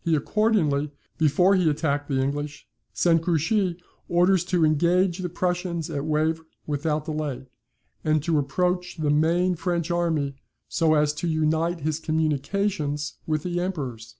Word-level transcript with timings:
He 0.00 0.16
accordingly, 0.16 0.90
before 1.18 1.54
he 1.54 1.70
attacked 1.70 2.08
the 2.08 2.20
English, 2.20 2.66
sent 2.92 3.22
Grouchy 3.22 3.76
orders 4.08 4.42
to 4.46 4.64
engage 4.64 5.18
the 5.18 5.28
Prussians 5.28 5.88
at 5.88 6.04
Wavre 6.04 6.42
without 6.66 7.04
delay, 7.04 7.46
AND 8.02 8.24
TO 8.24 8.40
APPROACH 8.40 8.96
THE 8.96 9.10
MAIN 9.10 9.54
FRENCH 9.54 9.88
ARMY, 9.92 10.34
SO 10.68 10.94
AS 10.94 11.12
TO 11.12 11.28
UNITE 11.28 11.78
HIS 11.82 12.00
COMMUNICATIONS 12.00 13.18
WITH 13.24 13.44
THE 13.44 13.60
EMPEROR'S. 13.60 14.16